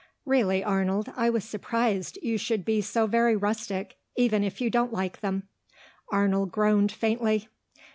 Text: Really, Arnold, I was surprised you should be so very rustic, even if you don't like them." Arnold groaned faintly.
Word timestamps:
Really, 0.25 0.63
Arnold, 0.63 1.13
I 1.15 1.29
was 1.29 1.43
surprised 1.43 2.17
you 2.23 2.39
should 2.39 2.65
be 2.65 2.81
so 2.81 3.05
very 3.05 3.35
rustic, 3.35 3.97
even 4.17 4.43
if 4.43 4.59
you 4.59 4.71
don't 4.71 4.91
like 4.91 5.19
them." 5.19 5.47
Arnold 6.11 6.51
groaned 6.51 6.91
faintly. 6.91 7.47